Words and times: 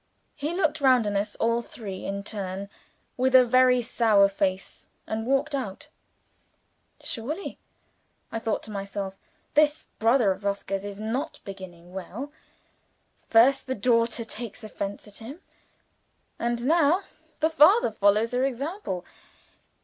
He 0.35 0.51
looked 0.55 0.81
round 0.81 1.05
on 1.05 1.15
us 1.15 1.35
all 1.35 1.61
three, 1.61 2.05
in 2.05 2.23
turn, 2.23 2.69
with 3.17 3.35
a 3.35 3.45
very 3.45 3.83
sour 3.83 4.27
face, 4.27 4.87
and 5.05 5.27
walked 5.27 5.53
out. 5.53 5.89
"Surely," 7.03 7.59
I 8.31 8.39
thought 8.39 8.63
to 8.63 8.71
myself, 8.71 9.15
"this 9.53 9.85
brother 9.99 10.31
of 10.31 10.43
Oscar's 10.43 10.85
is 10.85 10.97
not 10.97 11.39
beginning 11.43 11.93
well! 11.93 12.31
First, 13.29 13.67
the 13.67 13.75
daughter 13.75 14.25
takes 14.25 14.63
offense 14.63 15.07
at 15.07 15.19
him, 15.19 15.39
and 16.39 16.65
now 16.65 17.03
the 17.39 17.51
father 17.51 17.91
follows 17.91 18.31
her 18.31 18.43
example. 18.43 19.05